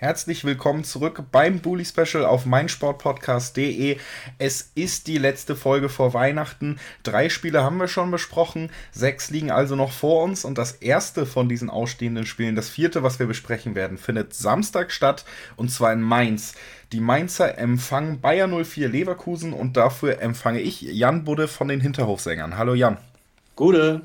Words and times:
Herzlich 0.00 0.44
willkommen 0.44 0.82
zurück 0.82 1.24
beim 1.30 1.60
Bully 1.60 1.84
Special 1.84 2.24
auf 2.24 2.46
meinsportpodcast.de. 2.46 3.98
Es 4.38 4.72
ist 4.74 5.08
die 5.08 5.18
letzte 5.18 5.54
Folge 5.54 5.90
vor 5.90 6.14
Weihnachten. 6.14 6.80
Drei 7.02 7.28
Spiele 7.28 7.62
haben 7.62 7.76
wir 7.76 7.86
schon 7.86 8.10
besprochen, 8.10 8.70
sechs 8.92 9.28
liegen 9.28 9.50
also 9.50 9.76
noch 9.76 9.92
vor 9.92 10.24
uns 10.24 10.46
und 10.46 10.56
das 10.56 10.72
erste 10.72 11.26
von 11.26 11.50
diesen 11.50 11.68
ausstehenden 11.68 12.24
Spielen, 12.24 12.56
das 12.56 12.70
vierte, 12.70 13.02
was 13.02 13.18
wir 13.18 13.26
besprechen 13.26 13.74
werden, 13.74 13.98
findet 13.98 14.32
Samstag 14.32 14.90
statt 14.90 15.26
und 15.56 15.70
zwar 15.70 15.92
in 15.92 16.00
Mainz. 16.00 16.54
Die 16.92 17.00
Mainzer 17.00 17.58
empfangen 17.58 18.22
Bayer 18.22 18.48
04 18.48 18.88
Leverkusen 18.88 19.52
und 19.52 19.76
dafür 19.76 20.22
empfange 20.22 20.60
ich 20.60 20.80
Jan 20.80 21.24
Budde 21.24 21.46
von 21.46 21.68
den 21.68 21.82
Hinterhofsängern. 21.82 22.56
Hallo 22.56 22.72
Jan. 22.72 22.96
Gute. 23.54 24.00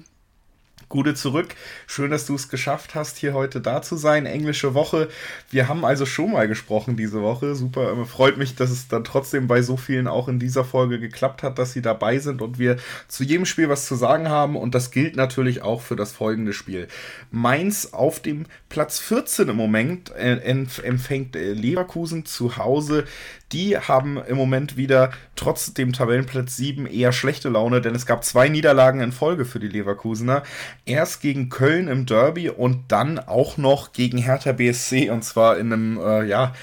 Gute 0.88 1.16
zurück. 1.16 1.56
Schön, 1.88 2.12
dass 2.12 2.26
du 2.26 2.36
es 2.36 2.50
geschafft 2.50 2.94
hast, 2.94 3.18
hier 3.18 3.34
heute 3.34 3.60
da 3.60 3.82
zu 3.82 3.96
sein. 3.98 4.26
Englische 4.26 4.74
Woche. 4.74 5.10
Wir 5.50 5.68
haben 5.68 5.84
also 5.84 6.06
schon 6.06 6.34
mal 6.34 6.48
gesprochen 6.48 6.96
diese 6.96 7.22
Woche. 7.22 7.56
Super. 7.56 7.92
Ähm, 7.92 8.06
freut 8.06 8.38
mich, 8.38 8.56
dass 8.56 8.70
es 8.70 8.88
dann 8.88 9.04
trotzdem 9.04 9.48
bei 9.48 9.62
so 9.62 9.78
vielen 9.78 10.08
auch 10.08 10.28
in 10.28 10.40
dieser 10.40 10.64
Folge 10.64 11.00
geklappt 11.00 11.44
hat, 11.44 11.58
dass 11.58 11.74
sie 11.74 11.82
dabei 11.82 12.20
sind 12.20 12.42
und 12.42 12.60
wir 12.60 12.78
zu 13.08 13.24
jedem 13.24 13.46
Spiel 13.46 13.68
was 13.68 13.88
zu 13.88 13.96
sagen 13.96 14.30
haben. 14.30 14.56
Und 14.56 14.76
das 14.76 14.92
gilt 14.92 15.16
natürlich 15.16 15.62
auch 15.62 15.82
für 15.82 15.96
das 15.96 16.12
folgende 16.12 16.54
Spiel. 16.54 16.88
Mainz 17.32 17.90
auf 17.92 18.20
dem 18.20 18.46
Platz 18.70 19.00
14 19.00 19.50
im 19.50 19.56
Moment 19.56 20.12
äh, 20.12 20.38
empfängt 20.38 21.36
äh, 21.36 21.54
Leverkusen 21.54 22.26
zu 22.26 22.58
Hause 22.58 23.06
die 23.52 23.78
haben 23.78 24.18
im 24.28 24.38
Moment 24.38 24.76
wieder 24.76 25.12
trotz 25.36 25.74
dem 25.74 25.94
Tabellenplatz 25.94 26.58
7 26.58 26.88
eher 26.88 27.12
schlechte 27.12 27.50
Laune, 27.50 27.80
denn 27.80 27.94
es 27.94 28.06
gab 28.06 28.24
zwei 28.24 28.50
Niederlagen 28.50 29.02
in 29.02 29.12
Folge 29.12 29.46
für 29.46 29.60
die 29.60 29.68
Leverkusener. 29.68 30.44
Erst 30.86 31.22
gegen 31.22 31.50
Köln 31.50 31.88
im 31.88 32.06
Derby 32.06 32.50
und 32.50 32.92
dann 32.92 33.20
auch 33.20 33.58
noch 33.58 33.94
gegen 33.94 34.18
Hertha 34.18 34.52
BSC 34.52 35.10
und 35.10 35.24
zwar 35.24 35.58
in 35.58 35.74
einem, 35.74 35.98
äh, 35.98 36.26
ja, 36.26 36.54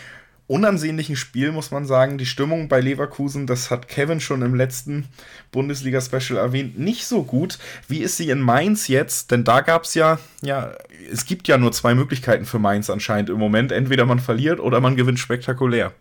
unansehnlichen 0.53 1.17
Spiel, 1.17 1.51
muss 1.51 1.71
man 1.71 1.87
sagen. 1.87 2.19
Die 2.19 2.27
Stimmung 2.27 2.69
bei 2.69 2.81
Leverkusen, 2.81 3.47
das 3.47 3.71
hat 3.71 3.89
Kevin 3.89 4.21
schon 4.21 4.43
im 4.43 4.55
letzten 4.55 5.07
Bundesliga-Special 5.51 6.39
erwähnt, 6.39 6.79
nicht 6.79 7.07
so 7.07 7.23
gut. 7.23 7.59
Wie 7.89 8.01
ist 8.01 8.19
sie 8.19 8.29
in 8.29 8.41
Mainz 8.41 8.87
jetzt? 8.89 9.31
Denn 9.31 9.45
da 9.45 9.63
gab 9.63 9.85
es 9.85 9.95
ja, 9.95 10.19
ja, 10.43 10.73
es 11.11 11.25
gibt 11.25 11.49
ja 11.49 11.57
nur 11.57 11.73
zwei 11.73 11.95
Möglichkeiten 11.95 12.45
für 12.45 12.59
Mainz 12.59 12.91
anscheinend 12.91 13.31
im 13.31 13.39
Moment. 13.39 13.73
Entweder 13.73 14.05
man 14.05 14.19
verliert 14.19 14.61
oder 14.61 14.81
man 14.81 14.95
gewinnt 14.95 15.19
spektakulär. 15.19 15.93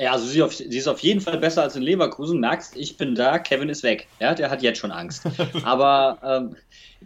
Ja, 0.00 0.12
also 0.12 0.24
sie, 0.24 0.42
auf, 0.42 0.54
sie, 0.54 0.64
ist 0.64 0.88
auf 0.88 1.00
jeden 1.00 1.20
Fall 1.20 1.36
besser 1.36 1.62
als 1.62 1.76
in 1.76 1.82
Leverkusen. 1.82 2.40
Merkst, 2.40 2.74
ich 2.74 2.96
bin 2.96 3.14
da, 3.14 3.38
Kevin 3.38 3.68
ist 3.68 3.82
weg. 3.82 4.08
Ja, 4.18 4.34
der 4.34 4.48
hat 4.48 4.62
jetzt 4.62 4.78
schon 4.78 4.92
Angst. 4.92 5.24
Aber 5.62 6.18
ähm, 6.24 6.56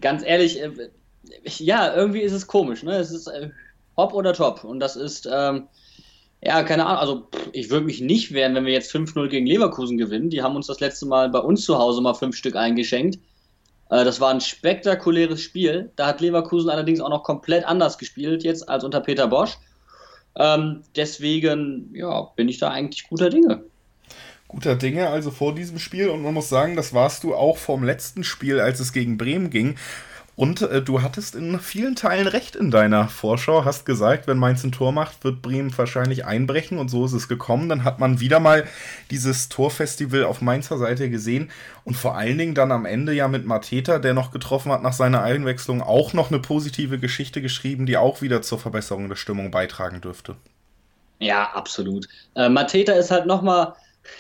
ganz 0.01 0.23
ehrlich, 0.25 0.63
äh, 0.63 0.71
ja, 1.45 1.93
irgendwie 1.93 2.21
ist 2.21 2.33
es 2.33 2.47
komisch. 2.47 2.85
Ne? 2.85 2.93
Es 2.93 3.11
ist 3.11 3.27
äh, 3.27 3.51
hopp 3.97 4.15
oder 4.15 4.33
top. 4.33 4.63
Und 4.63 4.79
das 4.79 4.95
ist, 4.95 5.29
ähm, 5.29 5.67
ja, 6.41 6.63
keine 6.63 6.87
Ahnung. 6.87 7.01
Also 7.01 7.29
pff, 7.35 7.49
ich 7.53 7.69
würde 7.69 7.85
mich 7.85 8.01
nicht 8.01 8.33
wehren, 8.33 8.55
wenn 8.55 8.65
wir 8.65 8.73
jetzt 8.73 8.95
5-0 8.95 9.27
gegen 9.27 9.47
Leverkusen 9.47 9.99
gewinnen. 9.99 10.31
Die 10.31 10.43
haben 10.43 10.55
uns 10.55 10.69
das 10.69 10.79
letzte 10.79 11.07
Mal 11.07 11.31
bei 11.31 11.41
uns 11.41 11.65
zu 11.65 11.77
Hause 11.77 12.01
mal 12.01 12.15
fünf 12.15 12.37
Stück 12.37 12.55
eingeschenkt. 12.55 13.19
Äh, 13.91 14.05
das 14.05 14.21
war 14.21 14.31
ein 14.31 14.41
spektakuläres 14.41 15.41
Spiel. 15.41 15.91
Da 15.97 16.07
hat 16.07 16.21
Leverkusen 16.21 16.71
allerdings 16.71 17.01
auch 17.01 17.11
noch 17.11 17.25
komplett 17.25 17.65
anders 17.65 17.99
gespielt 17.99 18.45
jetzt 18.45 18.69
als 18.69 18.85
unter 18.85 19.01
Peter 19.01 19.27
Bosch. 19.27 19.59
Ähm, 20.37 20.83
deswegen 20.97 21.91
ja, 21.95 22.23
bin 22.37 22.49
ich 22.49 22.59
da 22.59 22.71
eigentlich 22.71 23.09
guter 23.09 23.31
Dinge. 23.31 23.65
Guter 24.49 24.77
Dinge 24.77 25.09
also 25.09 25.31
vor 25.31 25.55
diesem 25.55 25.79
Spiel 25.79 26.09
und 26.09 26.23
man 26.23 26.35
muss 26.35 26.49
sagen, 26.49 26.77
das 26.77 26.95
warst 26.95 27.25
du 27.25 27.35
auch 27.35 27.57
vom 27.57 27.83
letzten 27.83 28.23
Spiel, 28.25 28.61
als 28.61 28.79
es 28.81 28.93
gegen 28.93 29.17
Bremen 29.19 29.51
ging. 29.51 29.77
Und 30.37 30.63
äh, 30.63 30.83
du 30.83 31.01
hattest 31.01 31.37
in 31.37 31.61
vielen 31.61 31.95
Teilen 31.95 32.27
recht 32.27 32.57
in 32.57 32.73
deiner 32.73 33.09
Vorschau, 33.09 33.65
hast 33.65 33.87
gesagt, 33.87 34.27
wenn 34.27 34.37
Mainz 34.37 34.65
ein 34.65 34.73
Tor 34.73 34.91
macht, 34.91 35.23
wird 35.23 35.43
Bremen 35.43 35.77
wahrscheinlich 35.77 36.25
einbrechen 36.25 36.79
und 36.79 36.89
so 36.89 37.05
ist 37.05 37.13
es 37.13 37.29
gekommen. 37.29 37.69
Dann 37.69 37.85
hat 37.85 38.01
man 38.01 38.19
wieder 38.19 38.41
mal 38.41 38.67
dieses 39.11 39.49
Torfestival 39.49 40.25
auf 40.25 40.41
Mainzer 40.41 40.77
Seite 40.79 41.09
gesehen 41.09 41.51
und 41.85 41.97
vor 41.97 42.17
allen 42.17 42.37
Dingen 42.37 42.55
dann 42.55 42.73
am 42.73 42.85
Ende 42.85 43.13
ja 43.13 43.29
mit 43.29 43.47
Mateta, 43.47 44.01
der 44.01 44.15
noch 44.15 44.33
getroffen 44.33 44.73
hat 44.73 44.83
nach 44.83 44.93
seiner 44.93 45.23
Einwechslung, 45.23 45.81
auch 45.81 46.13
noch 46.15 46.31
eine 46.31 46.41
positive 46.41 46.99
Geschichte 46.99 47.41
geschrieben, 47.41 47.87
die 47.87 47.97
auch 47.97 48.21
wieder 48.21 48.43
zur 48.43 48.59
Verbesserung 48.59 49.09
der 49.09 49.17
Stimmung 49.17 49.53
beitragen 49.53 50.01
dürfte. 50.01 50.35
Ja, 51.21 51.53
absolut. 51.53 52.09
Äh, 52.35 52.49
Mateta 52.49 52.93
ist 52.95 53.13
halt 53.13 53.27
nochmal 53.27 53.75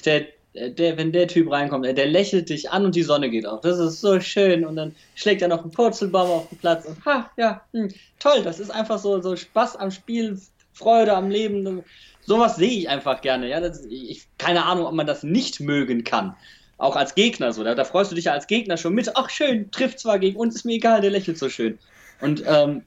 der 0.04 0.26
der, 0.54 0.96
wenn 0.96 1.12
der 1.12 1.26
Typ 1.26 1.50
reinkommt, 1.50 1.84
der 1.84 2.06
lächelt 2.06 2.48
dich 2.48 2.70
an 2.70 2.84
und 2.84 2.94
die 2.94 3.02
Sonne 3.02 3.28
geht 3.28 3.46
auf. 3.46 3.60
Das 3.60 3.78
ist 3.78 4.00
so 4.00 4.20
schön. 4.20 4.64
Und 4.64 4.76
dann 4.76 4.94
schlägt 5.16 5.42
er 5.42 5.48
noch 5.48 5.62
einen 5.62 5.72
Purzelbaum 5.72 6.30
auf 6.30 6.48
den 6.48 6.58
Platz 6.58 6.86
und 6.86 7.04
ha, 7.04 7.30
ja, 7.36 7.62
hm, 7.72 7.88
toll. 8.20 8.42
Das 8.42 8.60
ist 8.60 8.70
einfach 8.70 8.98
so, 8.98 9.20
so 9.20 9.34
Spaß 9.34 9.76
am 9.76 9.90
Spiel, 9.90 10.40
Freude 10.72 11.14
am 11.14 11.28
Leben. 11.30 11.82
Sowas 12.24 12.56
sehe 12.56 12.70
ich 12.70 12.88
einfach 12.88 13.20
gerne. 13.20 13.48
Ja, 13.48 13.60
das, 13.60 13.84
ich, 13.84 14.26
keine 14.38 14.64
Ahnung, 14.64 14.86
ob 14.86 14.94
man 14.94 15.06
das 15.06 15.24
nicht 15.24 15.60
mögen 15.60 16.04
kann. 16.04 16.36
Auch 16.78 16.96
als 16.96 17.14
Gegner 17.14 17.52
so. 17.52 17.64
Da, 17.64 17.74
da 17.74 17.84
freust 17.84 18.12
du 18.12 18.14
dich 18.14 18.26
ja 18.26 18.32
als 18.32 18.46
Gegner 18.46 18.76
schon 18.76 18.94
mit. 18.94 19.16
Ach, 19.16 19.30
schön, 19.30 19.70
trifft 19.72 19.98
zwar 19.98 20.18
gegen 20.20 20.36
uns, 20.36 20.54
ist 20.54 20.64
mir 20.64 20.74
egal, 20.74 21.00
der 21.00 21.10
lächelt 21.10 21.38
so 21.38 21.48
schön. 21.48 21.78
Und 22.20 22.44
ähm, 22.46 22.82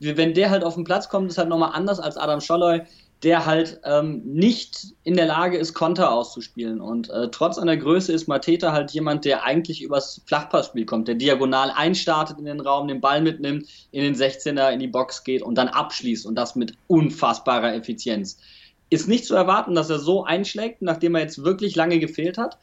wenn 0.00 0.34
der 0.34 0.50
halt 0.50 0.62
auf 0.62 0.74
den 0.74 0.84
Platz 0.84 1.08
kommt, 1.08 1.30
ist 1.30 1.38
halt 1.38 1.48
nochmal 1.48 1.72
anders 1.74 1.98
als 1.98 2.16
Adam 2.16 2.40
Scholloy 2.40 2.82
der 3.24 3.46
halt 3.46 3.80
ähm, 3.84 4.22
nicht 4.24 4.94
in 5.02 5.16
der 5.16 5.26
Lage 5.26 5.58
ist, 5.58 5.74
Konter 5.74 6.12
auszuspielen. 6.12 6.80
Und 6.80 7.10
äh, 7.10 7.28
trotz 7.32 7.56
seiner 7.56 7.76
Größe 7.76 8.12
ist 8.12 8.28
Mateta 8.28 8.72
halt 8.72 8.92
jemand, 8.92 9.24
der 9.24 9.42
eigentlich 9.42 9.82
übers 9.82 10.22
Flachpassspiel 10.26 10.86
kommt, 10.86 11.08
der 11.08 11.16
diagonal 11.16 11.72
einstartet 11.74 12.38
in 12.38 12.44
den 12.44 12.60
Raum, 12.60 12.86
den 12.86 13.00
Ball 13.00 13.20
mitnimmt, 13.20 13.66
in 13.90 14.02
den 14.02 14.14
16er, 14.14 14.70
in 14.70 14.78
die 14.78 14.86
Box 14.86 15.24
geht 15.24 15.42
und 15.42 15.56
dann 15.56 15.68
abschließt 15.68 16.26
und 16.26 16.36
das 16.36 16.54
mit 16.54 16.74
unfassbarer 16.86 17.74
Effizienz. 17.74 18.38
Ist 18.88 19.08
nicht 19.08 19.26
zu 19.26 19.34
erwarten, 19.34 19.74
dass 19.74 19.90
er 19.90 19.98
so 19.98 20.24
einschlägt, 20.24 20.80
nachdem 20.80 21.16
er 21.16 21.22
jetzt 21.22 21.42
wirklich 21.44 21.74
lange 21.74 21.98
gefehlt 21.98 22.38
hat. 22.38 22.58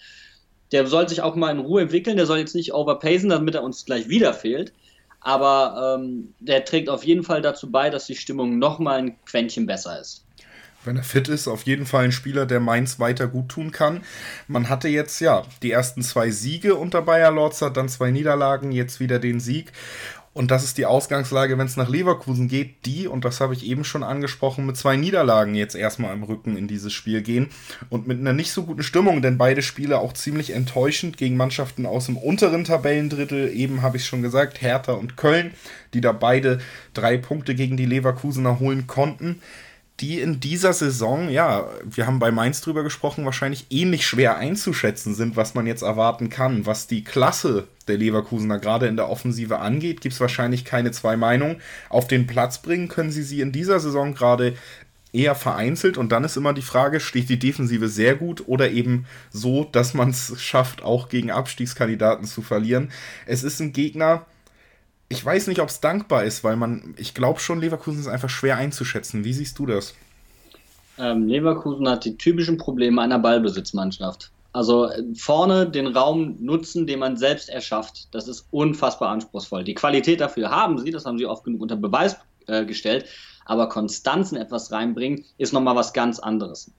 Der 0.72 0.88
soll 0.88 1.08
sich 1.10 1.22
auch 1.22 1.36
mal 1.36 1.52
in 1.52 1.60
Ruhe 1.60 1.82
entwickeln, 1.82 2.16
der 2.16 2.26
soll 2.26 2.40
jetzt 2.40 2.56
nicht 2.56 2.74
overpacen, 2.74 3.30
damit 3.30 3.56
er 3.56 3.64
uns 3.64 3.86
gleich 3.86 4.08
wieder 4.08 4.34
fehlt. 4.34 4.72
Aber 5.20 5.98
ähm, 6.00 6.34
der 6.40 6.64
trägt 6.64 6.88
auf 6.90 7.04
jeden 7.04 7.24
Fall 7.24 7.42
dazu 7.42 7.72
bei, 7.72 7.90
dass 7.90 8.06
die 8.06 8.16
Stimmung 8.16 8.58
nochmal 8.58 9.00
ein 9.00 9.26
Quäntchen 9.26 9.66
besser 9.66 10.00
ist 10.00 10.25
wenn 10.86 10.98
er 10.98 11.04
fit 11.04 11.28
ist, 11.28 11.48
auf 11.48 11.64
jeden 11.64 11.86
Fall 11.86 12.06
ein 12.06 12.12
Spieler, 12.12 12.46
der 12.46 12.60
Mainz 12.60 13.00
weiter 13.00 13.28
gut 13.28 13.50
tun 13.50 13.72
kann. 13.72 14.04
Man 14.48 14.70
hatte 14.70 14.88
jetzt 14.88 15.20
ja 15.20 15.44
die 15.62 15.72
ersten 15.72 16.02
zwei 16.02 16.32
Siege 16.32 16.76
unter 16.76 17.02
Bayer 17.02 17.32
Lorzer, 17.32 17.70
dann 17.70 17.90
zwei 17.90 18.12
Niederlagen, 18.12 18.72
jetzt 18.72 19.00
wieder 19.00 19.20
den 19.20 19.40
Sieg. 19.40 19.72
Und 20.36 20.52
das 20.52 20.66
ist 20.66 20.78
die 20.78 20.86
Ausgangslage, 20.86 21.58
wenn 21.58 21.66
es 21.66 21.78
nach 21.78 21.88
Leverkusen 21.88 22.50
geht, 22.50 22.86
die, 22.86 23.08
und 23.08 23.24
das 23.24 23.40
habe 23.40 23.54
ich 23.54 23.66
eben 23.66 23.86
schon 23.86 24.04
angesprochen, 24.04 24.66
mit 24.66 24.76
zwei 24.76 24.98
Niederlagen 24.98 25.56
jetzt 25.56 25.76
erstmal 25.76 26.14
im 26.14 26.24
Rücken 26.24 26.58
in 26.58 26.68
dieses 26.68 26.92
Spiel 26.92 27.22
gehen 27.22 27.48
und 27.90 28.06
mit 28.06 28.20
einer 28.20 28.34
nicht 28.34 28.52
so 28.52 28.64
guten 28.64 28.84
Stimmung, 28.84 29.22
denn 29.22 29.38
beide 29.38 29.62
Spiele 29.62 29.98
auch 29.98 30.12
ziemlich 30.12 30.50
enttäuschend 30.52 31.16
gegen 31.16 31.38
Mannschaften 31.38 31.86
aus 31.86 32.08
dem 32.08 32.18
unteren 32.18 32.66
Tabellendrittel, 32.66 33.50
eben 33.56 33.82
habe 33.82 33.96
ich 33.96 34.06
schon 34.06 34.22
gesagt, 34.22 34.62
Hertha 34.62 34.92
und 34.92 35.16
Köln, 35.16 35.54
die 35.94 36.02
da 36.02 36.12
beide 36.12 36.60
drei 36.94 37.16
Punkte 37.16 37.56
gegen 37.56 37.78
die 37.78 37.86
Leverkusener 37.86 38.60
holen 38.60 38.88
konnten 38.88 39.42
die 40.02 40.20
in 40.20 40.42
dieser 40.42 40.74
Saison, 40.74 41.30
ja, 41.30 41.70
wir 41.84 42.06
haben 42.06 42.20
bei 42.20 42.30
Mainz 42.30 42.60
drüber 42.60 42.84
gesprochen, 42.84 43.24
wahrscheinlich 43.24 43.68
ähnlich 43.70 44.06
schwer 44.06 44.38
einzuschätzen 44.38 45.16
sind, 45.16 45.38
was 45.38 45.54
man 45.54 45.68
jetzt 45.68 45.84
erwarten 45.84 46.30
kann. 46.30 46.66
Was 46.66 46.88
die 46.88 47.04
Klasse 47.04 47.68
der 47.88 47.98
Leverkusener 47.98 48.60
gerade 48.60 48.88
in 48.88 48.98
der 48.98 49.10
Offensive 49.10 49.60
angeht, 49.60 50.02
gibt 50.02 50.14
es 50.14 50.20
wahrscheinlich 50.20 50.66
keine 50.66 50.92
zwei 50.92 51.16
Meinungen. 51.16 51.62
Auf 51.90 52.08
den 52.08 52.28
Platz 52.28 52.62
bringen 52.62 52.90
können 52.90 53.12
sie 53.12 53.24
sie 53.24 53.40
in 53.40 53.54
dieser 53.54 53.80
Saison 53.80 54.14
gerade 54.14 54.56
eher 55.14 55.36
vereinzelt 55.36 55.98
und 55.98 56.12
dann 56.12 56.26
ist 56.26 56.36
immer 56.36 56.54
die 56.54 56.62
Frage, 56.62 57.00
steht 57.00 57.30
die 57.30 57.40
Defensive 57.40 57.88
sehr 57.88 58.16
gut 58.16 58.44
oder 58.48 58.72
eben 58.72 59.06
so, 59.32 59.64
dass 59.64 59.94
man 59.94 60.10
es 60.10 60.34
schafft, 60.42 60.84
auch 60.84 61.08
gegen 61.08 61.32
Abstiegskandidaten 61.32 62.28
zu 62.28 62.42
verlieren. 62.42 62.92
Es 63.26 63.44
ist 63.44 63.62
ein 63.62 63.72
Gegner, 63.72 64.26
ich 65.16 65.26
weiß 65.26 65.48
nicht, 65.48 65.62
ob 65.62 65.70
es 65.70 65.80
dankbar 65.80 66.24
ist, 66.24 66.44
weil 66.44 66.56
man, 66.56 66.94
ich 66.98 67.14
glaube 67.14 67.40
schon, 67.40 67.62
Leverkusen 67.62 68.00
ist 68.00 68.08
einfach 68.08 68.30
schwer 68.30 68.58
einzuschätzen. 68.58 69.24
Wie 69.24 69.34
siehst 69.34 69.58
du 69.60 69.66
das? 69.66 69.94
Ähm, 70.98 71.28
Leverkusen 71.28 71.88
hat 71.90 72.06
die 72.06 72.18
typischen 72.18 72.58
Probleme 72.58 73.02
einer 73.02 73.20
Ballbesitzmannschaft. 73.20 74.32
Also 74.54 74.90
äh, 74.90 75.04
vorne 75.16 75.70
den 75.70 75.88
Raum 75.88 76.38
nutzen, 76.40 76.88
den 76.88 77.00
man 77.00 77.18
selbst 77.18 77.50
erschafft. 77.50 78.08
Das 78.12 78.28
ist 78.28 78.48
unfassbar 78.52 79.10
anspruchsvoll. 79.10 79.64
Die 79.64 79.74
Qualität 79.74 80.22
dafür 80.22 80.50
haben 80.50 80.78
sie, 80.78 80.92
das 80.92 81.06
haben 81.06 81.18
sie 81.18 81.26
oft 81.26 81.44
genug 81.44 81.62
unter 81.62 81.76
Beweis 81.76 82.18
äh, 82.48 82.66
gestellt. 82.66 83.06
Aber 83.46 83.70
Konstanzen 83.70 84.38
etwas 84.38 84.72
reinbringen, 84.72 85.26
ist 85.38 85.54
nochmal 85.54 85.76
was 85.76 85.94
ganz 85.94 86.20
anderes. 86.20 86.72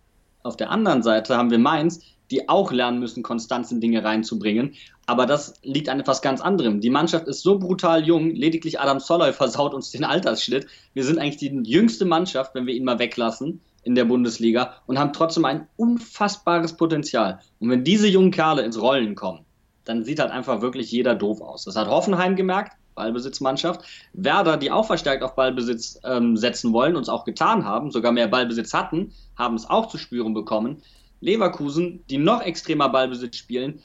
Auf 0.42 0.56
der 0.56 0.70
anderen 0.70 1.02
Seite 1.02 1.36
haben 1.36 1.50
wir 1.50 1.58
Mainz, 1.58 2.00
die 2.30 2.48
auch 2.48 2.72
lernen 2.72 2.98
müssen, 2.98 3.22
Konstanzen 3.22 3.80
Dinge 3.80 4.04
reinzubringen. 4.04 4.74
Aber 5.06 5.26
das 5.26 5.54
liegt 5.62 5.88
an 5.88 6.00
etwas 6.00 6.22
ganz 6.22 6.40
anderem. 6.40 6.80
Die 6.80 6.90
Mannschaft 6.90 7.28
ist 7.28 7.42
so 7.42 7.58
brutal 7.58 8.04
jung, 8.04 8.30
lediglich 8.30 8.80
Adam 8.80 9.00
Soloy 9.00 9.32
versaut 9.34 9.74
uns 9.74 9.90
den 9.90 10.04
Altersschnitt. 10.04 10.66
Wir 10.94 11.04
sind 11.04 11.18
eigentlich 11.18 11.36
die 11.36 11.62
jüngste 11.64 12.04
Mannschaft, 12.04 12.54
wenn 12.54 12.66
wir 12.66 12.74
ihn 12.74 12.84
mal 12.84 12.98
weglassen 12.98 13.60
in 13.82 13.94
der 13.94 14.04
Bundesliga 14.04 14.74
und 14.86 14.98
haben 14.98 15.12
trotzdem 15.12 15.44
ein 15.44 15.68
unfassbares 15.76 16.76
Potenzial. 16.76 17.40
Und 17.60 17.70
wenn 17.70 17.84
diese 17.84 18.08
jungen 18.08 18.32
Kerle 18.32 18.62
ins 18.62 18.80
Rollen 18.80 19.14
kommen, 19.14 19.44
dann 19.84 20.04
sieht 20.04 20.18
halt 20.18 20.32
einfach 20.32 20.60
wirklich 20.60 20.90
jeder 20.90 21.14
doof 21.14 21.40
aus. 21.40 21.64
Das 21.64 21.76
hat 21.76 21.86
Hoffenheim 21.86 22.34
gemerkt, 22.34 22.72
Ballbesitzmannschaft. 22.96 23.82
Werder, 24.12 24.56
die 24.56 24.72
auch 24.72 24.86
verstärkt 24.86 25.22
auf 25.22 25.36
Ballbesitz 25.36 26.00
ähm, 26.02 26.36
setzen 26.36 26.72
wollen 26.72 26.96
und 26.96 27.02
es 27.02 27.08
auch 27.08 27.24
getan 27.24 27.64
haben, 27.64 27.92
sogar 27.92 28.10
mehr 28.10 28.26
Ballbesitz 28.26 28.74
hatten, 28.74 29.12
haben 29.36 29.54
es 29.54 29.70
auch 29.70 29.86
zu 29.86 29.98
spüren 29.98 30.34
bekommen. 30.34 30.82
Leverkusen, 31.20 32.04
die 32.10 32.18
noch 32.18 32.42
extremer 32.42 32.88
Ballbesitz 32.88 33.36
spielen. 33.36 33.82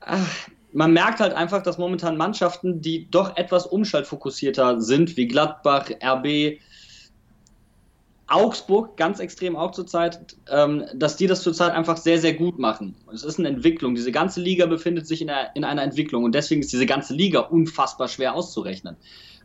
Ach, 0.00 0.28
man 0.72 0.92
merkt 0.92 1.20
halt 1.20 1.32
einfach, 1.32 1.62
dass 1.62 1.78
momentan 1.78 2.16
Mannschaften, 2.16 2.80
die 2.80 3.08
doch 3.10 3.36
etwas 3.36 3.66
umschaltfokussierter 3.66 4.80
sind, 4.80 5.16
wie 5.16 5.28
Gladbach, 5.28 5.88
RB, 6.02 6.58
Augsburg, 8.26 8.96
ganz 8.96 9.20
extrem 9.20 9.54
auch 9.54 9.70
zurzeit, 9.72 10.36
ähm, 10.50 10.84
dass 10.94 11.16
die 11.16 11.26
das 11.26 11.42
zurzeit 11.42 11.72
einfach 11.72 11.96
sehr, 11.96 12.18
sehr 12.18 12.34
gut 12.34 12.58
machen. 12.58 12.96
Es 13.12 13.22
ist 13.22 13.38
eine 13.38 13.48
Entwicklung. 13.48 13.94
Diese 13.94 14.12
ganze 14.12 14.40
Liga 14.40 14.66
befindet 14.66 15.06
sich 15.06 15.20
in, 15.20 15.30
einer, 15.30 15.54
in 15.54 15.62
einer 15.64 15.82
Entwicklung 15.82 16.24
und 16.24 16.34
deswegen 16.34 16.62
ist 16.62 16.72
diese 16.72 16.86
ganze 16.86 17.14
Liga 17.14 17.40
unfassbar 17.40 18.08
schwer 18.08 18.34
auszurechnen. 18.34 18.96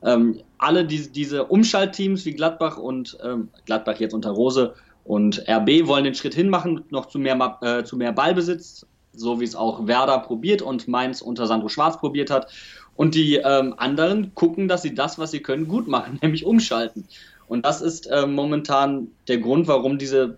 Ähm, 0.02 0.42
alle 0.58 0.86
die, 0.86 1.12
diese 1.12 1.46
Umschaltteams 1.46 2.26
wie 2.26 2.34
Gladbach 2.34 2.78
und 2.78 3.18
ähm, 3.22 3.50
Gladbach 3.66 4.00
jetzt 4.00 4.14
unter 4.14 4.32
Rose 4.32 4.74
und 5.04 5.44
RB 5.50 5.88
wollen 5.88 6.04
den 6.04 6.16
Schritt 6.16 6.34
hinmachen, 6.34 6.84
noch 6.90 7.08
zu 7.08 7.20
mehr, 7.20 7.58
äh, 7.62 7.84
zu 7.84 7.98
mehr 7.98 8.12
Ballbesitz, 8.12 8.86
so 9.14 9.40
wie 9.40 9.46
es 9.46 9.56
auch 9.56 9.88
Werder 9.88 10.20
probiert 10.20 10.62
und 10.62 10.88
Mainz 10.88 11.22
unter 11.22 11.48
Sandro 11.48 11.70
Schwarz 11.70 12.00
probiert 12.00 12.30
hat. 12.30 12.52
Und 12.96 13.16
die 13.16 13.36
ähm, 13.36 13.74
anderen 13.78 14.36
gucken, 14.36 14.68
dass 14.68 14.82
sie 14.82 14.94
das, 14.94 15.18
was 15.18 15.32
sie 15.32 15.40
können, 15.40 15.68
gut 15.68 15.88
machen, 15.88 16.20
nämlich 16.22 16.46
umschalten. 16.46 17.08
Und 17.48 17.66
das 17.66 17.82
ist 17.82 18.08
äh, 18.08 18.28
momentan 18.28 19.08
der 19.28 19.40
Grund, 19.40 19.68
warum 19.68 19.98
diese, 19.98 20.38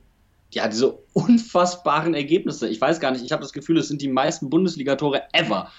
ja, 0.51 0.67
diese 0.67 0.97
unfassbaren 1.13 2.13
Ergebnisse, 2.13 2.69
ich 2.69 2.79
weiß 2.79 2.99
gar 2.99 3.11
nicht, 3.11 3.25
ich 3.25 3.31
habe 3.31 3.41
das 3.41 3.53
Gefühl, 3.53 3.77
es 3.77 3.89
sind 3.89 4.01
die 4.01 4.07
meisten 4.07 4.49
Bundesligatore 4.49 5.23
ever 5.33 5.69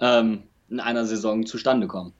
ähm, 0.00 0.42
in 0.68 0.80
einer 0.80 1.04
Saison 1.04 1.46
zustande 1.46 1.86
kommen. 1.86 2.12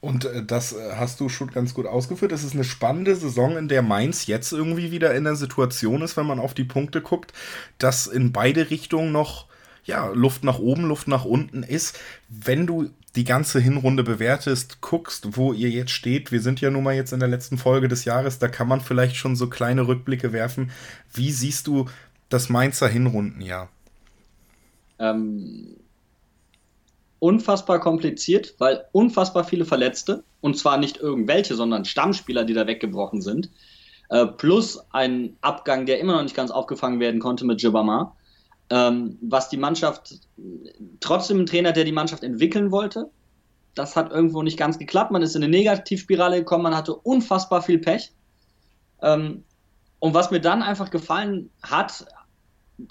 Und 0.00 0.24
äh, 0.26 0.44
das 0.44 0.72
äh, 0.72 0.92
hast 0.94 1.20
du 1.20 1.28
schon 1.28 1.50
ganz 1.50 1.74
gut 1.74 1.86
ausgeführt. 1.86 2.32
Es 2.32 2.44
ist 2.44 2.54
eine 2.54 2.64
spannende 2.64 3.16
Saison, 3.16 3.56
in 3.56 3.68
der 3.68 3.82
Mainz 3.82 4.26
jetzt 4.26 4.52
irgendwie 4.52 4.92
wieder 4.92 5.14
in 5.14 5.24
der 5.24 5.36
Situation 5.36 6.02
ist, 6.02 6.16
wenn 6.16 6.26
man 6.26 6.38
auf 6.38 6.54
die 6.54 6.64
Punkte 6.64 7.00
guckt, 7.00 7.32
dass 7.78 8.06
in 8.06 8.32
beide 8.32 8.70
Richtungen 8.70 9.12
noch 9.12 9.46
ja, 9.84 10.08
Luft 10.08 10.44
nach 10.44 10.58
oben, 10.58 10.84
Luft 10.84 11.08
nach 11.08 11.24
unten 11.24 11.62
ist. 11.62 11.98
Wenn 12.28 12.66
du 12.66 12.90
die 13.16 13.24
ganze 13.24 13.58
Hinrunde 13.58 14.04
bewertest, 14.04 14.80
guckst, 14.80 15.36
wo 15.36 15.52
ihr 15.52 15.70
jetzt 15.70 15.90
steht. 15.90 16.30
Wir 16.30 16.40
sind 16.40 16.60
ja 16.60 16.70
nun 16.70 16.84
mal 16.84 16.94
jetzt 16.94 17.12
in 17.12 17.20
der 17.20 17.28
letzten 17.28 17.58
Folge 17.58 17.88
des 17.88 18.04
Jahres, 18.04 18.38
da 18.38 18.48
kann 18.48 18.68
man 18.68 18.80
vielleicht 18.80 19.16
schon 19.16 19.34
so 19.34 19.48
kleine 19.48 19.88
Rückblicke 19.88 20.32
werfen. 20.32 20.70
Wie 21.12 21.32
siehst 21.32 21.66
du 21.66 21.86
das 22.28 22.48
Mainzer 22.48 22.86
Hinrundenjahr? 22.86 23.70
Ähm, 24.98 25.76
unfassbar 27.18 27.80
kompliziert, 27.80 28.54
weil 28.58 28.84
unfassbar 28.92 29.44
viele 29.44 29.64
Verletzte, 29.64 30.24
und 30.40 30.56
zwar 30.56 30.78
nicht 30.78 30.98
irgendwelche, 30.98 31.54
sondern 31.54 31.84
Stammspieler, 31.84 32.44
die 32.44 32.54
da 32.54 32.66
weggebrochen 32.66 33.22
sind, 33.22 33.50
äh, 34.10 34.26
plus 34.26 34.80
ein 34.90 35.36
Abgang, 35.40 35.86
der 35.86 36.00
immer 36.00 36.14
noch 36.14 36.22
nicht 36.22 36.36
ganz 36.36 36.50
aufgefangen 36.50 37.00
werden 37.00 37.20
konnte 37.20 37.44
mit 37.44 37.60
Jabama 37.60 38.14
ähm, 38.70 39.18
was 39.20 39.48
die 39.48 39.56
Mannschaft, 39.56 40.14
trotzdem 41.00 41.40
ein 41.40 41.46
Trainer, 41.46 41.72
der 41.72 41.84
die 41.84 41.92
Mannschaft 41.92 42.22
entwickeln 42.22 42.70
wollte. 42.70 43.10
Das 43.74 43.96
hat 43.96 44.10
irgendwo 44.10 44.42
nicht 44.42 44.58
ganz 44.58 44.78
geklappt. 44.78 45.10
Man 45.10 45.22
ist 45.22 45.36
in 45.36 45.42
eine 45.42 45.50
Negativspirale 45.50 46.38
gekommen, 46.38 46.64
man 46.64 46.76
hatte 46.76 46.94
unfassbar 46.94 47.62
viel 47.62 47.78
Pech. 47.78 48.12
Ähm, 49.00 49.44
und 50.00 50.14
was 50.14 50.30
mir 50.30 50.40
dann 50.40 50.62
einfach 50.62 50.90
gefallen 50.90 51.50
hat, 51.62 52.06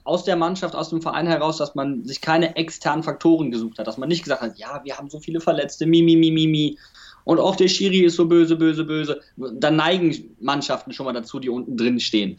aus 0.04 0.24
der 0.24 0.36
Mannschaft, 0.36 0.75
aus 0.75 0.89
dem 0.89 1.01
Verein 1.01 1.28
heraus, 1.28 1.57
dass 1.57 1.75
man 1.75 2.04
sich 2.04 2.22
keine 2.22 2.56
externen 2.56 3.04
Faktoren 3.04 3.51
gesucht 3.51 3.80
hat, 3.80 3.88
dass 3.88 3.98
man 3.98 4.10
nicht 4.10 4.24
gesagt 4.24 4.42
hat, 4.42 4.57
ja, 4.57 4.81
wir 4.84 4.98
haben 4.98 5.10
so 5.10 5.19
viele 5.19 5.39
Verletzte, 5.39 5.86
mi, 5.86 6.01
mi, 6.01 6.16
mi, 6.16 6.31
mi, 6.31 6.48
mi. 6.48 6.78
Und 7.24 7.39
auch 7.39 7.56
der 7.56 7.68
Schiri 7.68 8.00
ist 8.00 8.16
so 8.16 8.25
böse, 8.25 8.56
böse, 8.56 8.86
böse. 8.86 9.22
Dann 9.36 9.75
neigen 9.75 10.36
Mannschaften 10.39 10.94
schon 10.94 11.06
mal 11.06 11.13
dazu, 11.13 11.39
die 11.39 11.50
unten 11.50 11.75
drin 11.75 12.00
stehen. 12.00 12.38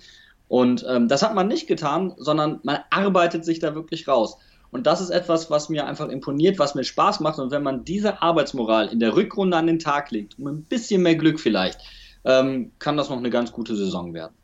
Und 0.48 0.84
ähm, 0.88 1.08
das 1.08 1.22
hat 1.22 1.34
man 1.34 1.46
nicht 1.46 1.66
getan, 1.66 2.14
sondern 2.16 2.60
man 2.62 2.78
arbeitet 2.90 3.44
sich 3.44 3.58
da 3.58 3.74
wirklich 3.74 4.08
raus. 4.08 4.38
Und 4.70 4.86
das 4.86 5.00
ist 5.00 5.10
etwas, 5.10 5.50
was 5.50 5.68
mir 5.68 5.86
einfach 5.86 6.08
imponiert, 6.08 6.58
was 6.58 6.74
mir 6.74 6.84
Spaß 6.84 7.20
macht. 7.20 7.38
Und 7.38 7.50
wenn 7.50 7.62
man 7.62 7.84
diese 7.84 8.22
Arbeitsmoral 8.22 8.88
in 8.88 9.00
der 9.00 9.14
Rückrunde 9.14 9.56
an 9.56 9.66
den 9.66 9.78
Tag 9.78 10.10
legt, 10.10 10.38
um 10.38 10.46
ein 10.46 10.64
bisschen 10.64 11.02
mehr 11.02 11.16
Glück 11.16 11.40
vielleicht, 11.40 11.80
ähm, 12.24 12.72
kann 12.78 12.96
das 12.96 13.08
noch 13.08 13.16
eine 13.16 13.30
ganz 13.30 13.52
gute 13.52 13.76
Saison 13.76 14.12
werden. 14.12 14.34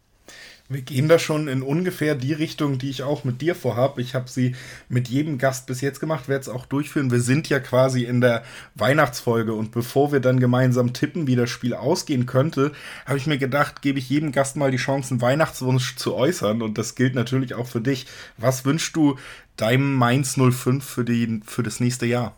Wir 0.66 0.80
gehen 0.80 1.08
da 1.08 1.18
schon 1.18 1.46
in 1.46 1.60
ungefähr 1.62 2.14
die 2.14 2.32
Richtung, 2.32 2.78
die 2.78 2.88
ich 2.88 3.02
auch 3.02 3.22
mit 3.24 3.42
dir 3.42 3.54
vorhabe. 3.54 4.00
Ich 4.00 4.14
habe 4.14 4.30
sie 4.30 4.56
mit 4.88 5.08
jedem 5.08 5.36
Gast 5.36 5.66
bis 5.66 5.82
jetzt 5.82 6.00
gemacht, 6.00 6.26
werde 6.26 6.40
es 6.40 6.48
auch 6.48 6.64
durchführen. 6.64 7.10
Wir 7.10 7.20
sind 7.20 7.50
ja 7.50 7.60
quasi 7.60 8.04
in 8.04 8.22
der 8.22 8.44
Weihnachtsfolge 8.74 9.52
und 9.52 9.72
bevor 9.72 10.10
wir 10.10 10.20
dann 10.20 10.40
gemeinsam 10.40 10.94
tippen, 10.94 11.26
wie 11.26 11.36
das 11.36 11.50
Spiel 11.50 11.74
ausgehen 11.74 12.24
könnte, 12.24 12.72
habe 13.04 13.18
ich 13.18 13.26
mir 13.26 13.36
gedacht, 13.36 13.82
gebe 13.82 13.98
ich 13.98 14.08
jedem 14.08 14.32
Gast 14.32 14.56
mal 14.56 14.70
die 14.70 14.78
Chance, 14.78 15.10
einen 15.10 15.20
Weihnachtswunsch 15.20 15.96
zu 15.96 16.14
äußern 16.14 16.62
und 16.62 16.78
das 16.78 16.94
gilt 16.94 17.14
natürlich 17.14 17.52
auch 17.52 17.66
für 17.66 17.82
dich. 17.82 18.06
Was 18.38 18.64
wünschst 18.64 18.96
du 18.96 19.18
deinem 19.58 19.94
Mainz 19.94 20.38
05 20.38 20.82
für, 20.82 21.04
die, 21.04 21.42
für 21.44 21.62
das 21.62 21.78
nächste 21.78 22.06
Jahr? 22.06 22.34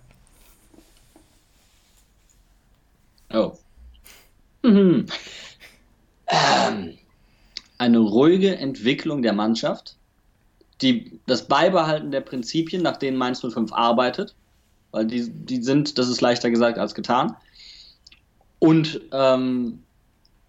Oh. 3.32 3.56
Mhm. 4.62 5.06
Ähm 6.28 6.98
eine 7.78 7.98
ruhige 7.98 8.56
Entwicklung 8.56 9.22
der 9.22 9.32
Mannschaft, 9.32 9.96
die, 10.82 11.20
das 11.26 11.48
Beibehalten 11.48 12.10
der 12.10 12.20
Prinzipien, 12.20 12.82
nach 12.82 12.96
denen 12.96 13.16
Mainz 13.16 13.40
05 13.40 13.72
arbeitet, 13.72 14.34
weil 14.90 15.06
die, 15.06 15.28
die 15.30 15.62
sind, 15.62 15.98
das 15.98 16.08
ist 16.08 16.20
leichter 16.20 16.50
gesagt 16.50 16.78
als 16.78 16.94
getan, 16.94 17.36
und 18.58 19.00
ähm, 19.12 19.82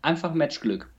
einfach 0.02 0.34
Matchglück. 0.34 0.90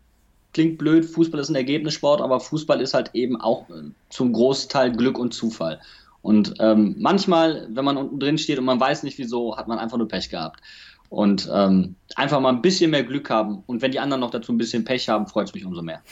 Klingt 0.53 0.79
blöd, 0.79 1.05
Fußball 1.05 1.41
ist 1.41 1.49
ein 1.49 1.55
Ergebnissport, 1.55 2.21
aber 2.21 2.41
Fußball 2.41 2.81
ist 2.81 2.95
halt 2.95 3.11
eben 3.15 3.41
auch 3.41 3.69
äh, 3.71 3.91
zum 4.11 4.33
Großteil 4.33 4.93
Glück 4.93 5.19
und 5.19 5.33
Zufall. 5.33 5.81
Und 6.23 6.55
ähm, 6.59 6.97
manchmal, 6.99 7.69
wenn 7.71 7.85
man 7.85 7.97
unten 7.97 8.19
drin 8.19 8.39
steht 8.39 8.59
und 8.59 8.65
man 8.65 8.81
weiß 8.81 9.03
nicht 9.03 9.19
wieso, 9.19 9.57
hat 9.57 9.69
man 9.69 9.79
einfach 9.79 9.99
nur 9.99 10.09
Pech 10.09 10.29
gehabt. 10.31 10.61
Und 11.09 11.49
ähm, 11.53 11.95
einfach 12.17 12.41
mal 12.41 12.51
ein 12.51 12.63
bisschen 12.63 12.91
mehr 12.91 13.03
Glück 13.03 13.31
haben. 13.31 13.63
Und 13.67 13.81
wenn 13.83 13.93
die 13.93 14.01
anderen 14.01 14.21
noch 14.21 14.31
dazu 14.31 14.53
ein 14.53 14.59
bisschen 14.59 14.85
Pech 14.85 15.09
haben, 15.09 15.27
freut 15.27 15.49
es 15.49 15.55
mich 15.55 15.65
umso 15.65 15.83
mehr. 15.83 16.03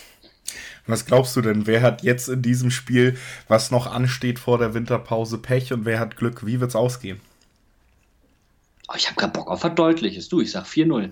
Was 0.86 1.04
glaubst 1.04 1.34
du 1.36 1.42
denn? 1.42 1.66
Wer 1.66 1.82
hat 1.82 2.02
jetzt 2.02 2.28
in 2.28 2.42
diesem 2.42 2.70
Spiel, 2.70 3.16
was 3.48 3.70
noch 3.70 3.86
ansteht 3.86 4.38
vor 4.38 4.58
der 4.58 4.74
Winterpause, 4.74 5.38
Pech 5.38 5.72
und 5.72 5.84
wer 5.84 5.98
hat 5.98 6.16
Glück? 6.16 6.46
Wie 6.46 6.60
wird 6.60 6.70
es 6.70 6.76
ausgehen? 6.76 7.20
Oh, 8.88 8.94
ich 8.96 9.06
habe 9.08 9.16
gerade 9.16 9.32
Bock 9.32 9.50
auf 9.50 9.64
was 9.64 9.74
Deutliches. 9.74 10.28
Du, 10.28 10.40
ich 10.40 10.52
sag 10.52 10.64
4-0. 10.64 11.10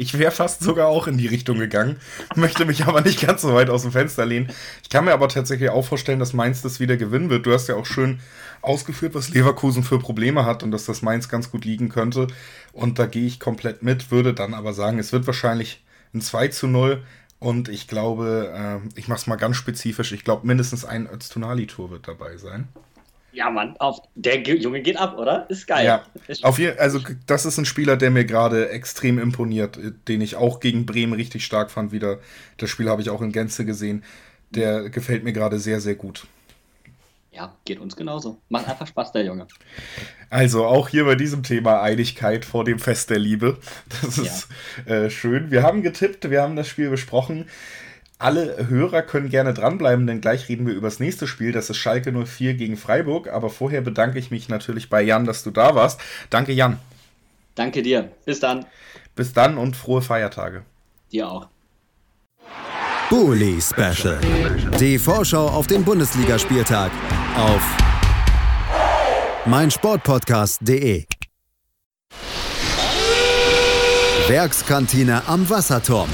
Ich 0.00 0.18
wäre 0.18 0.32
fast 0.32 0.62
sogar 0.62 0.88
auch 0.88 1.06
in 1.08 1.18
die 1.18 1.26
Richtung 1.26 1.58
gegangen, 1.58 1.98
möchte 2.34 2.64
mich 2.64 2.86
aber 2.86 3.02
nicht 3.02 3.20
ganz 3.20 3.42
so 3.42 3.52
weit 3.52 3.68
aus 3.68 3.82
dem 3.82 3.92
Fenster 3.92 4.24
lehnen. 4.24 4.48
Ich 4.82 4.88
kann 4.88 5.04
mir 5.04 5.12
aber 5.12 5.28
tatsächlich 5.28 5.68
auch 5.68 5.84
vorstellen, 5.84 6.18
dass 6.18 6.32
Mainz 6.32 6.62
das 6.62 6.80
wieder 6.80 6.96
gewinnen 6.96 7.28
wird. 7.28 7.44
Du 7.44 7.52
hast 7.52 7.68
ja 7.68 7.76
auch 7.76 7.84
schön 7.84 8.18
ausgeführt, 8.62 9.14
was 9.14 9.28
Leverkusen 9.28 9.82
für 9.82 9.98
Probleme 9.98 10.46
hat 10.46 10.62
und 10.62 10.70
dass 10.70 10.86
das 10.86 11.02
Mainz 11.02 11.28
ganz 11.28 11.50
gut 11.50 11.66
liegen 11.66 11.90
könnte. 11.90 12.28
Und 12.72 12.98
da 12.98 13.04
gehe 13.04 13.26
ich 13.26 13.40
komplett 13.40 13.82
mit, 13.82 14.10
würde 14.10 14.32
dann 14.32 14.54
aber 14.54 14.72
sagen, 14.72 14.98
es 14.98 15.12
wird 15.12 15.26
wahrscheinlich 15.26 15.84
ein 16.14 16.22
2 16.22 16.48
zu 16.48 16.66
0. 16.66 17.02
Und 17.38 17.68
ich 17.68 17.86
glaube, 17.86 18.54
äh, 18.56 18.98
ich 18.98 19.06
mache 19.06 19.18
es 19.18 19.26
mal 19.26 19.36
ganz 19.36 19.58
spezifisch, 19.58 20.12
ich 20.12 20.24
glaube, 20.24 20.46
mindestens 20.46 20.86
ein 20.86 21.10
Öztunali-Tour 21.12 21.90
wird 21.90 22.08
dabei 22.08 22.38
sein. 22.38 22.68
Ja, 23.32 23.50
Mann, 23.50 23.76
auf, 23.78 24.00
der 24.14 24.40
Junge 24.42 24.80
geht 24.80 24.96
ab, 24.96 25.16
oder? 25.16 25.48
Ist 25.48 25.66
geil. 25.66 25.86
Ja, 25.86 26.04
auf 26.42 26.58
jeden, 26.58 26.78
also 26.78 27.00
das 27.26 27.46
ist 27.46 27.58
ein 27.58 27.64
Spieler, 27.64 27.96
der 27.96 28.10
mir 28.10 28.24
gerade 28.24 28.70
extrem 28.70 29.18
imponiert, 29.18 29.78
den 30.08 30.20
ich 30.20 30.36
auch 30.36 30.60
gegen 30.60 30.84
Bremen 30.84 31.12
richtig 31.12 31.44
stark 31.44 31.70
fand 31.70 31.92
wieder. 31.92 32.18
Das 32.56 32.70
Spiel 32.70 32.88
habe 32.88 33.02
ich 33.02 33.10
auch 33.10 33.22
in 33.22 33.32
Gänze 33.32 33.64
gesehen. 33.64 34.04
Der 34.50 34.90
gefällt 34.90 35.22
mir 35.22 35.32
gerade 35.32 35.60
sehr, 35.60 35.80
sehr 35.80 35.94
gut. 35.94 36.26
Ja, 37.32 37.54
geht 37.64 37.78
uns 37.78 37.94
genauso. 37.94 38.40
Macht 38.48 38.68
einfach 38.68 38.88
Spaß, 38.88 39.12
der 39.12 39.24
Junge. 39.24 39.46
Also 40.30 40.66
auch 40.66 40.88
hier 40.88 41.04
bei 41.04 41.14
diesem 41.14 41.44
Thema 41.44 41.80
Einigkeit 41.80 42.44
vor 42.44 42.64
dem 42.64 42.80
Fest 42.80 43.10
der 43.10 43.20
Liebe. 43.20 43.58
Das 44.02 44.18
ist 44.18 44.48
ja. 44.86 44.94
äh, 44.94 45.10
schön. 45.10 45.52
Wir 45.52 45.62
haben 45.62 45.82
getippt, 45.82 46.28
wir 46.28 46.42
haben 46.42 46.56
das 46.56 46.66
Spiel 46.66 46.90
besprochen. 46.90 47.46
Alle 48.20 48.68
Hörer 48.68 49.00
können 49.00 49.30
gerne 49.30 49.54
dranbleiben, 49.54 50.06
denn 50.06 50.20
gleich 50.20 50.50
reden 50.50 50.66
wir 50.66 50.74
über 50.74 50.88
das 50.88 51.00
nächste 51.00 51.26
Spiel. 51.26 51.52
Das 51.52 51.70
ist 51.70 51.78
Schalke 51.78 52.12
04 52.12 52.52
gegen 52.52 52.76
Freiburg. 52.76 53.32
Aber 53.32 53.48
vorher 53.48 53.80
bedanke 53.80 54.18
ich 54.18 54.30
mich 54.30 54.50
natürlich 54.50 54.90
bei 54.90 55.00
Jan, 55.00 55.24
dass 55.24 55.42
du 55.42 55.50
da 55.50 55.74
warst. 55.74 55.98
Danke, 56.28 56.52
Jan. 56.52 56.78
Danke 57.54 57.80
dir. 57.80 58.10
Bis 58.26 58.38
dann. 58.38 58.66
Bis 59.16 59.32
dann 59.32 59.56
und 59.56 59.74
frohe 59.74 60.02
Feiertage. 60.02 60.64
Dir 61.10 61.30
auch. 61.30 61.48
Bully 63.08 63.58
Special. 63.58 64.20
Die 64.78 64.98
Vorschau 64.98 65.48
auf 65.48 65.66
den 65.66 65.82
Bundesligaspieltag 65.82 66.90
auf 67.38 67.62
meinsportpodcast.de. 69.46 71.06
Werkskantine 74.28 75.22
am 75.26 75.48
Wasserturm. 75.48 76.10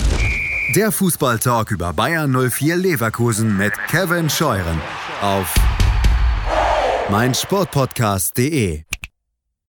Der 0.74 0.90
Fußballtalk 0.90 1.70
über 1.70 1.92
Bayern 1.92 2.32
04 2.32 2.76
Leverkusen 2.76 3.56
mit 3.56 3.72
Kevin 3.88 4.28
Scheuren 4.28 4.80
auf 5.22 5.54
mein 7.08 7.34
Sportpodcast.de 7.34 8.85